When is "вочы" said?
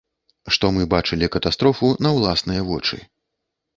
2.71-2.97